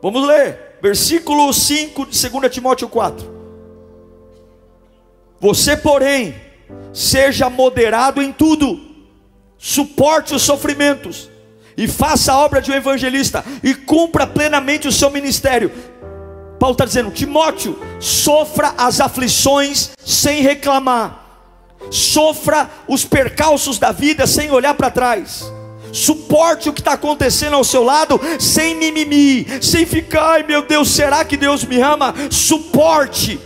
[0.00, 3.37] Vamos ler, versículo 5 de 2 Timóteo 4.
[5.40, 6.34] Você, porém,
[6.92, 8.80] seja moderado em tudo,
[9.56, 11.30] suporte os sofrimentos,
[11.76, 15.70] e faça a obra de um evangelista, e cumpra plenamente o seu ministério.
[16.58, 21.24] Paulo está dizendo: Timóteo, sofra as aflições sem reclamar,
[21.90, 25.44] sofra os percalços da vida sem olhar para trás.
[25.92, 30.90] Suporte o que está acontecendo ao seu lado sem mimimi, sem ficar, ai meu Deus,
[30.90, 32.14] será que Deus me ama?
[32.30, 33.40] Suporte,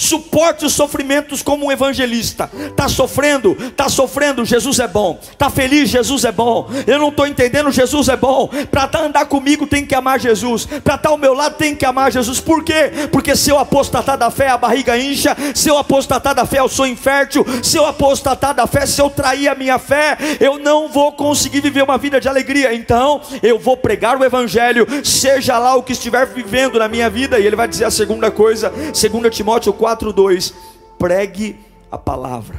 [0.00, 2.50] Suporte os sofrimentos como um evangelista.
[2.70, 5.20] Está sofrendo, está sofrendo, Jesus é bom.
[5.20, 6.70] Está feliz, Jesus é bom.
[6.86, 8.48] Eu não estou entendendo, Jesus é bom.
[8.70, 10.64] Para tá andar comigo tem que amar Jesus.
[10.64, 12.40] Para estar tá ao meu lado tem que amar Jesus.
[12.40, 13.08] Por quê?
[13.12, 15.36] Porque se eu apostatar da fé, a barriga incha.
[15.54, 17.44] Se eu apostatar da fé, eu sou infértil.
[17.62, 21.60] Se eu apostatar da fé, se eu trair a minha fé, eu não vou conseguir
[21.60, 22.72] viver uma vida de alegria.
[22.72, 27.38] Então, eu vou pregar o evangelho, seja lá o que estiver vivendo na minha vida.
[27.38, 30.54] E ele vai dizer a segunda coisa, 2 Timóteo 4 4:2,
[30.98, 31.58] pregue
[31.90, 32.58] a palavra.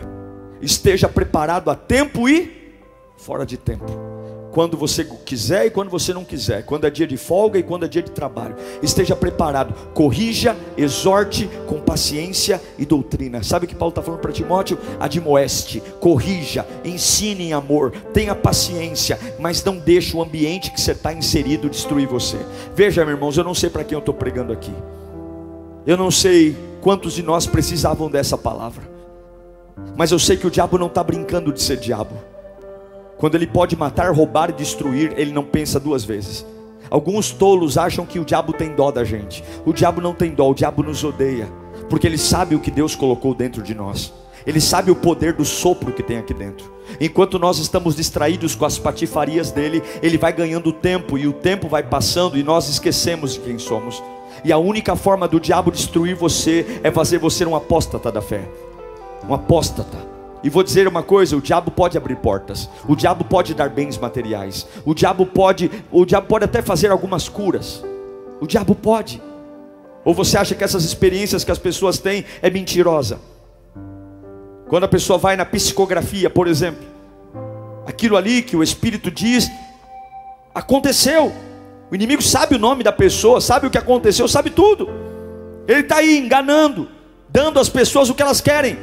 [0.62, 2.76] Esteja preparado a tempo e
[3.18, 3.86] fora de tempo.
[4.52, 7.86] Quando você quiser e quando você não quiser, quando é dia de folga e quando
[7.86, 13.42] é dia de trabalho, esteja preparado, corrija, exorte com paciência e doutrina.
[13.44, 14.78] Sabe o que Paulo está falando para Timóteo?
[15.00, 21.14] Admoeste, corrija, ensine em amor, tenha paciência, mas não deixe o ambiente que você está
[21.14, 22.38] inserido destruir você.
[22.76, 24.74] Veja, meus irmãos, eu não sei para quem eu estou pregando aqui,
[25.86, 28.90] eu não sei Quantos de nós precisavam dessa palavra?
[29.96, 32.16] Mas eu sei que o diabo não está brincando de ser diabo.
[33.20, 36.44] Quando ele pode matar, roubar e destruir, ele não pensa duas vezes.
[36.90, 39.44] Alguns tolos acham que o diabo tem dó da gente.
[39.64, 41.48] O diabo não tem dó, o diabo nos odeia,
[41.88, 44.12] porque ele sabe o que Deus colocou dentro de nós.
[44.44, 46.74] Ele sabe o poder do sopro que tem aqui dentro.
[47.00, 51.70] Enquanto nós estamos distraídos com as patifarias dele, ele vai ganhando tempo e o tempo
[51.70, 54.02] vai passando e nós esquecemos de quem somos.
[54.44, 58.48] E a única forma do diabo destruir você é fazer você um apóstata da fé.
[59.28, 59.98] Um apóstata.
[60.44, 62.68] E vou dizer uma coisa, o diabo pode abrir portas.
[62.88, 64.68] O diabo pode dar bens materiais.
[64.84, 67.84] O diabo pode, o diabo pode até fazer algumas curas.
[68.40, 69.22] O diabo pode.
[70.04, 73.20] Ou você acha que essas experiências que as pessoas têm é mentirosa?
[74.68, 76.84] Quando a pessoa vai na psicografia, por exemplo,
[77.86, 79.48] aquilo ali que o Espírito diz,
[80.56, 81.32] aconteceu.
[81.92, 84.90] O inimigo sabe o nome da pessoa, sabe o que aconteceu, sabe tudo.
[85.68, 86.88] Ele está aí enganando,
[87.28, 88.78] dando às pessoas o que elas querem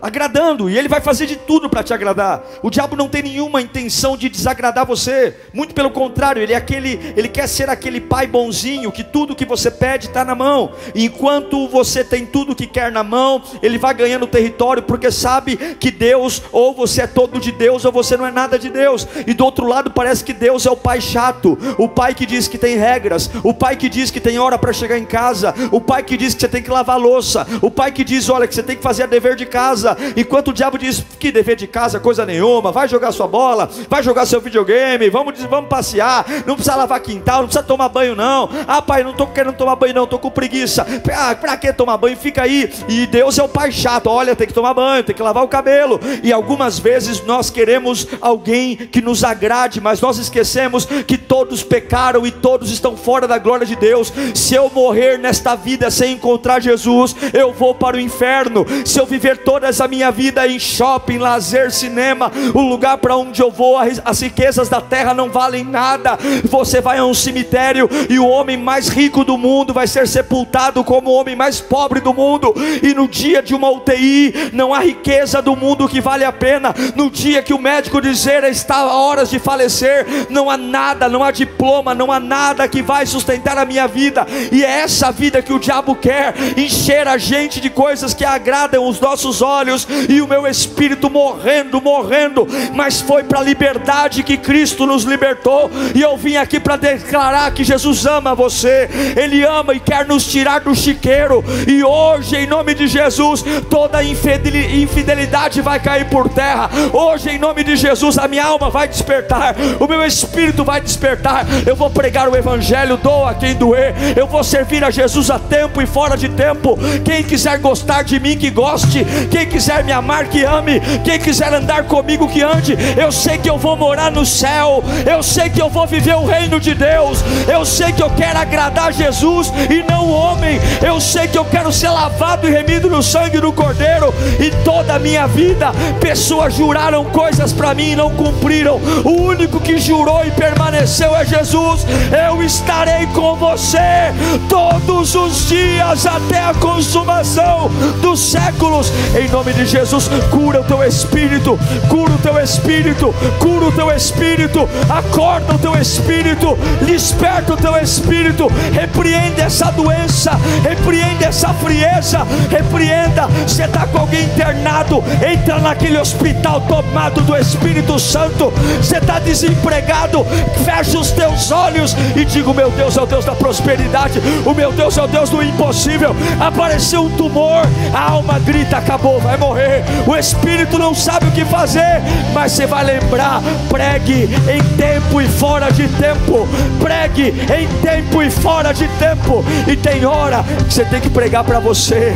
[0.00, 2.42] agradando, e ele vai fazer de tudo para te agradar.
[2.62, 7.00] O diabo não tem nenhuma intenção de desagradar você, muito pelo contrário, ele é aquele,
[7.16, 10.72] ele quer ser aquele pai bonzinho que tudo que você pede está na mão.
[10.94, 15.56] E enquanto você tem tudo que quer na mão, ele vai ganhando território porque sabe
[15.56, 19.06] que Deus ou você é todo de Deus ou você não é nada de Deus.
[19.26, 22.48] E do outro lado parece que Deus é o pai chato, o pai que diz
[22.48, 25.80] que tem regras, o pai que diz que tem hora para chegar em casa, o
[25.80, 28.54] pai que diz que você tem que lavar louça, o pai que diz, olha, que
[28.54, 31.54] você tem que fazer a dever de casa casa, enquanto o diabo diz que dever
[31.54, 36.26] de casa coisa nenhuma, vai jogar sua bola, vai jogar seu videogame, vamos, vamos passear,
[36.46, 38.48] não precisa lavar quintal, não precisa tomar banho não.
[38.66, 40.86] Ah, pai, não estou querendo tomar banho não, estou com preguiça.
[41.14, 42.16] Ah, para que tomar banho?
[42.16, 42.72] Fica aí.
[42.88, 45.48] E Deus é o pai chato, olha, tem que tomar banho, tem que lavar o
[45.48, 46.00] cabelo.
[46.22, 52.26] E algumas vezes nós queremos alguém que nos agrade, mas nós esquecemos que todos pecaram
[52.26, 54.12] e todos estão fora da glória de Deus.
[54.34, 58.64] Se eu morrer nesta vida sem encontrar Jesus, eu vou para o inferno.
[58.84, 63.40] Se eu viver todas a minha vida em shopping, lazer, cinema, o lugar para onde
[63.40, 66.18] eu vou, as riquezas da terra não valem nada.
[66.44, 70.82] Você vai a um cemitério e o homem mais rico do mundo vai ser sepultado
[70.84, 72.54] como o homem mais pobre do mundo.
[72.82, 76.74] E no dia de uma UTI, não há riqueza do mundo que vale a pena.
[76.94, 81.22] No dia que o médico dizer está a horas de falecer, não há nada, não
[81.22, 84.26] há diploma, não há nada que vai sustentar a minha vida.
[84.52, 88.88] E é essa vida que o diabo quer encher a gente de coisas que agradam
[88.88, 94.22] os nossos olhos olhos e o meu espírito morrendo, morrendo, mas foi para a liberdade
[94.22, 95.70] que Cristo nos libertou.
[95.94, 100.24] E eu vim aqui para declarar que Jesus ama você, Ele ama e quer nos
[100.24, 101.44] tirar do chiqueiro.
[101.66, 106.70] E hoje, em nome de Jesus, toda infidelidade vai cair por terra.
[106.92, 111.46] Hoje, em nome de Jesus, a minha alma vai despertar, o meu espírito vai despertar.
[111.66, 113.94] Eu vou pregar o Evangelho, doa quem doer.
[114.16, 116.78] Eu vou servir a Jesus a tempo e fora de tempo.
[117.04, 119.04] Quem quiser gostar de mim, que goste.
[119.30, 120.80] Quem quiser me amar, que ame.
[121.02, 122.76] Quem quiser andar comigo, que ande.
[122.94, 124.84] Eu sei que eu vou morar no céu.
[125.10, 127.24] Eu sei que eu vou viver o reino de Deus.
[127.50, 130.60] Eu sei que eu quero agradar Jesus e não o homem.
[130.86, 134.12] Eu sei que eu quero ser lavado e remido no sangue do Cordeiro.
[134.38, 138.78] E toda a minha vida, pessoas juraram coisas para mim e não cumpriram.
[139.04, 141.86] O único que jurou e permaneceu é Jesus.
[142.28, 144.12] Eu estarei com você
[144.50, 147.70] todos os dias até a consumação
[148.02, 148.92] dos séculos.
[149.18, 151.56] Em nome nome de Jesus, cura o teu espírito,
[151.88, 157.76] cura o teu espírito, cura o teu espírito, acorda o teu espírito, desperta o teu
[157.76, 160.32] espírito, repreende essa doença,
[160.64, 163.28] repreende essa frieza, repreenda.
[163.46, 168.52] Você está com alguém internado, entra naquele hospital tomado do Espírito Santo.
[168.78, 170.26] Você está desempregado,
[170.64, 174.72] fecha os teus olhos e diga: Meu Deus é o Deus da prosperidade, o meu
[174.72, 176.16] Deus é o Deus do impossível.
[176.40, 177.62] Apareceu um tumor,
[177.94, 179.84] a alma grita: Acabou, vai vai morrer.
[180.06, 182.00] O espírito não sabe o que fazer,
[182.32, 186.48] mas você vai lembrar: pregue em tempo e fora de tempo.
[186.80, 189.44] Pregue em tempo e fora de tempo.
[189.70, 192.14] E tem hora que você tem que pregar para você.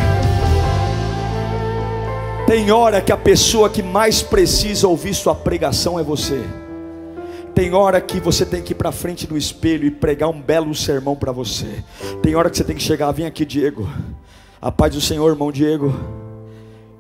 [2.47, 6.43] Tem hora que a pessoa que mais precisa ouvir sua pregação é você.
[7.55, 10.75] Tem hora que você tem que ir para frente do espelho e pregar um belo
[10.75, 11.85] sermão para você.
[12.23, 13.89] Tem hora que você tem que chegar, vem aqui, Diego.
[14.61, 15.95] A paz do Senhor, irmão Diego.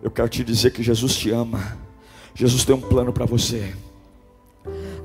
[0.02, 1.76] Eu quero te dizer que Jesus te ama.
[2.34, 3.74] Jesus tem um plano para você.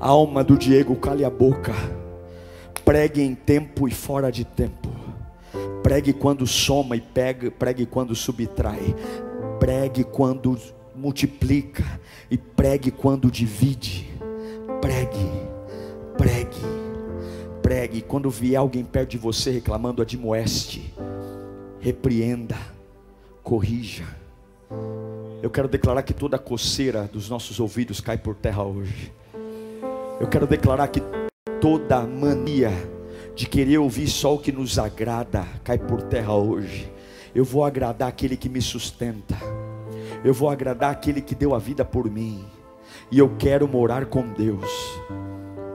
[0.00, 1.74] A alma do Diego, cale a boca.
[2.82, 4.88] Pregue em tempo e fora de tempo.
[5.82, 8.94] Pregue quando soma e pegue, pregue quando subtrai.
[9.60, 10.58] Pregue quando
[10.94, 11.84] multiplica
[12.30, 14.08] e pregue quando divide.
[14.80, 15.30] Pregue,
[16.16, 16.56] pregue,
[17.60, 18.00] pregue.
[18.00, 20.94] Quando vier alguém perto de você reclamando, admoeste,
[21.80, 22.56] repreenda,
[23.42, 24.25] corrija
[25.42, 29.12] eu quero declarar que toda coceira dos nossos ouvidos cai por terra hoje.
[30.20, 31.02] Eu quero declarar que
[31.60, 32.70] toda mania
[33.34, 36.90] de querer ouvir só o que nos agrada cai por terra hoje.
[37.34, 39.36] Eu vou agradar aquele que me sustenta.
[40.24, 42.44] Eu vou agradar aquele que deu a vida por mim.
[43.10, 44.70] E eu quero morar com Deus.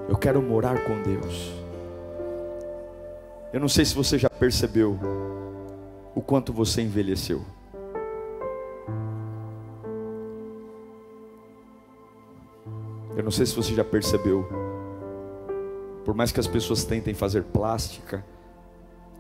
[0.10, 1.52] Eu quero morar com Deus.
[3.54, 5.00] Eu não sei se você já percebeu
[6.16, 7.46] o quanto você envelheceu.
[13.16, 14.47] Eu não sei se você já percebeu.
[16.05, 18.26] Por mais que as pessoas tentem fazer plástica,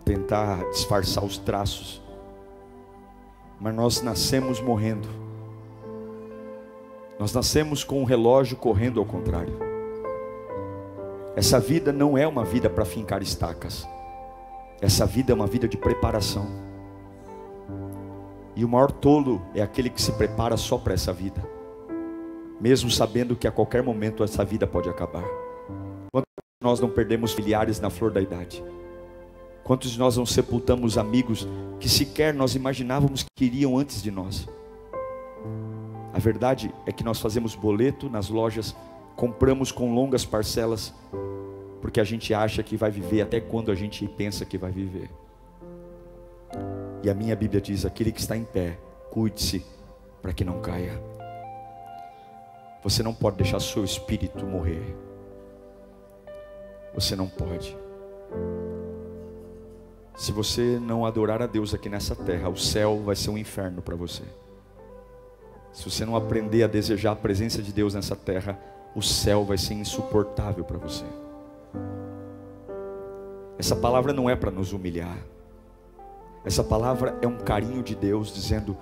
[0.03, 2.01] tentar disfarçar os traços,
[3.59, 5.07] mas nós nascemos morrendo.
[7.19, 9.53] Nós nascemos com um relógio correndo ao contrário.
[11.35, 13.87] Essa vida não é uma vida para fincar estacas.
[14.81, 16.47] Essa vida é uma vida de preparação.
[18.55, 21.41] E o maior tolo é aquele que se prepara só para essa vida,
[22.61, 25.25] mesmo sabendo que a qualquer momento essa vida pode acabar.
[26.11, 28.63] Quantos de nós não perdemos familiares na flor da idade?
[29.63, 31.47] Quantos de nós não sepultamos amigos
[31.79, 34.47] que sequer nós imaginávamos que iriam antes de nós?
[36.13, 38.75] A verdade é que nós fazemos boleto nas lojas,
[39.15, 40.93] compramos com longas parcelas,
[41.81, 45.09] porque a gente acha que vai viver até quando a gente pensa que vai viver.
[47.01, 48.77] E a minha Bíblia diz: aquele que está em pé,
[49.09, 49.65] cuide-se
[50.21, 51.20] para que não caia.
[52.83, 54.95] Você não pode deixar seu espírito morrer.
[56.93, 57.77] Você não pode.
[60.15, 63.81] Se você não adorar a Deus aqui nessa terra, o céu vai ser um inferno
[63.81, 64.23] para você.
[65.71, 68.59] Se você não aprender a desejar a presença de Deus nessa terra,
[68.95, 71.05] o céu vai ser insuportável para você.
[73.57, 75.17] Essa palavra não é para nos humilhar.
[76.43, 78.75] Essa palavra é um carinho de Deus dizendo: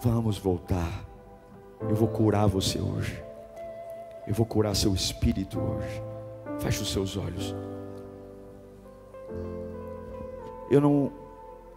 [0.00, 1.04] Vamos voltar.
[1.80, 3.22] Eu vou curar você hoje.
[4.26, 6.02] Eu vou curar seu espírito hoje.
[6.60, 7.54] Feche os seus olhos.
[10.70, 11.12] Eu não.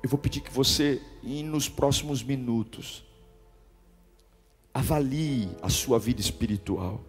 [0.01, 3.03] Eu vou pedir que você, nos próximos minutos,
[4.73, 7.01] avalie a sua vida espiritual.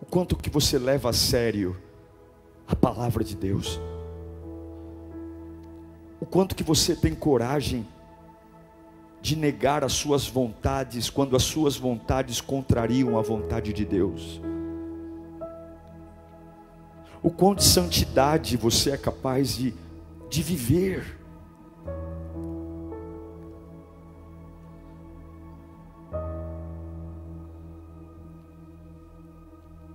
[0.00, 1.76] O quanto que você leva a sério
[2.66, 3.80] a palavra de Deus.
[6.20, 7.86] O quanto que você tem coragem
[9.24, 14.38] de negar as suas vontades quando as suas vontades contrariam a vontade de Deus.
[17.22, 19.72] O quanto de santidade você é capaz de,
[20.28, 21.18] de viver.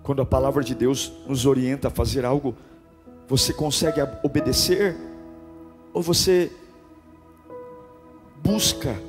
[0.01, 2.55] Quando a palavra de Deus nos orienta a fazer algo,
[3.27, 4.97] você consegue obedecer?
[5.93, 6.51] Ou você
[8.41, 9.08] busca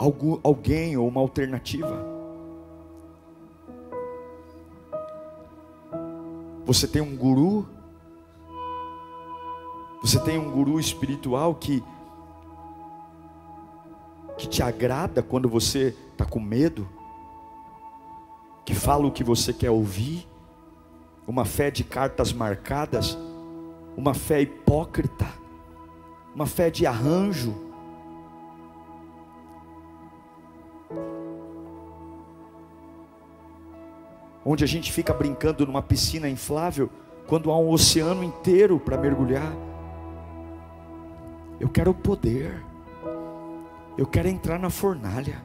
[0.00, 2.04] algo, alguém ou uma alternativa?
[6.64, 7.68] Você tem um guru?
[10.02, 11.82] Você tem um guru espiritual que
[14.38, 16.88] que te agrada quando você está com medo?
[18.70, 20.28] que fala o que você quer ouvir,
[21.26, 23.18] uma fé de cartas marcadas,
[23.96, 25.26] uma fé hipócrita,
[26.32, 27.52] uma fé de arranjo.
[34.52, 36.90] Onde a gente fica brincando numa piscina inflável,
[37.28, 39.52] quando há um oceano inteiro para mergulhar.
[41.60, 42.60] Eu quero poder,
[43.96, 45.40] eu quero entrar na fornalha.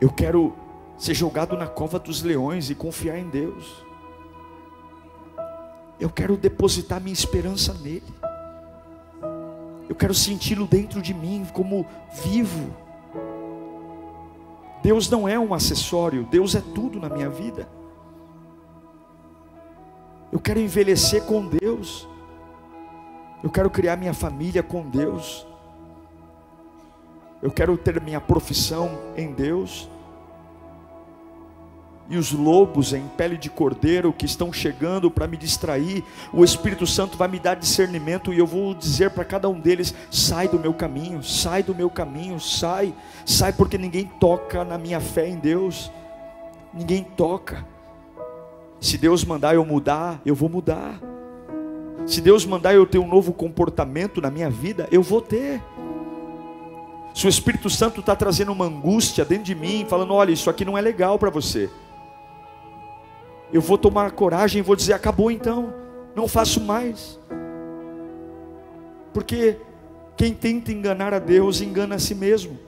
[0.00, 0.54] Eu quero
[0.96, 3.84] ser jogado na cova dos leões e confiar em Deus.
[5.98, 8.04] Eu quero depositar minha esperança nele.
[9.88, 11.84] Eu quero senti-lo dentro de mim como
[12.22, 12.87] vivo.
[14.82, 17.68] Deus não é um acessório, Deus é tudo na minha vida.
[20.30, 22.06] Eu quero envelhecer com Deus.
[23.42, 25.46] Eu quero criar minha família com Deus.
[27.40, 29.88] Eu quero ter minha profissão em Deus.
[32.10, 36.02] E os lobos em pele de cordeiro que estão chegando para me distrair,
[36.32, 39.94] o Espírito Santo vai me dar discernimento e eu vou dizer para cada um deles:
[40.10, 42.94] sai do meu caminho, sai do meu caminho, sai,
[43.26, 45.92] sai, porque ninguém toca na minha fé em Deus,
[46.72, 47.66] ninguém toca.
[48.80, 50.98] Se Deus mandar eu mudar, eu vou mudar.
[52.06, 55.60] Se Deus mandar eu ter um novo comportamento na minha vida, eu vou ter.
[57.12, 60.64] Se o Espírito Santo está trazendo uma angústia dentro de mim, falando: olha, isso aqui
[60.64, 61.68] não é legal para você.
[63.52, 65.72] Eu vou tomar coragem e vou dizer: acabou então,
[66.14, 67.18] não faço mais.
[69.12, 69.56] Porque
[70.16, 72.58] quem tenta enganar a Deus engana a si mesmo.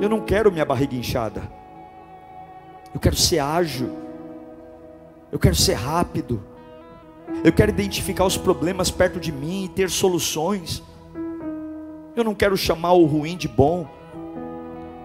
[0.00, 1.42] Eu não quero minha barriga inchada.
[2.94, 3.90] Eu quero ser ágil.
[5.30, 6.42] Eu quero ser rápido.
[7.44, 10.82] Eu quero identificar os problemas perto de mim e ter soluções.
[12.16, 13.88] Eu não quero chamar o ruim de bom.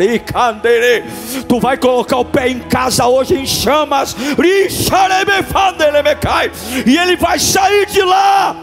[1.48, 4.16] Tu vai colocar o pé em casa hoje em chamas,
[6.86, 8.56] e ele vai sair de lá.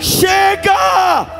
[0.00, 1.38] Chega!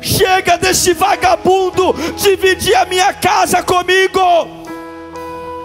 [0.00, 4.63] Chega desse vagabundo dividir a minha casa comigo.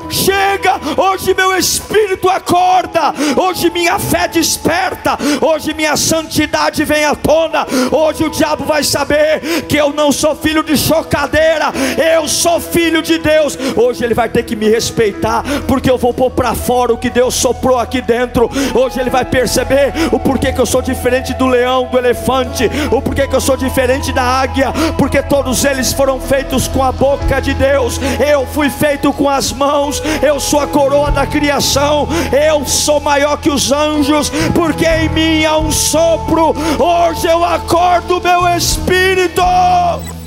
[0.10, 7.66] Chega, hoje meu espírito acorda, hoje minha fé desperta, hoje minha santidade vem à tona.
[7.92, 11.72] Hoje o diabo vai saber que eu não sou filho de chocadeira,
[12.16, 13.58] eu sou filho de Deus.
[13.76, 17.10] Hoje ele vai ter que me respeitar, porque eu vou pôr para fora o que
[17.10, 18.50] Deus soprou aqui dentro.
[18.74, 23.02] Hoje ele vai perceber o porquê que eu sou diferente do leão, do elefante, o
[23.02, 27.40] porquê que eu sou diferente da águia, porque todos eles foram feitos com a boca
[27.40, 32.66] de Deus, eu fui feito com as mãos eu sou a coroa da criação, eu
[32.66, 36.56] sou maior que os anjos, porque em mim há um sopro.
[36.80, 39.42] Hoje eu acordo meu espírito.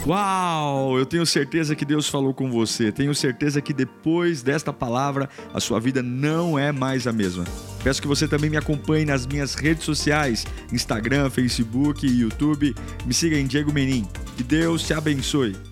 [0.05, 0.99] Uau!
[0.99, 2.91] Eu tenho certeza que Deus falou com você.
[2.91, 7.45] Tenho certeza que depois desta palavra a sua vida não é mais a mesma.
[7.85, 12.75] Peço que você também me acompanhe nas minhas redes sociais: Instagram, Facebook YouTube.
[13.07, 14.07] Me siga em Diego Menin.
[14.37, 15.72] Que Deus te abençoe.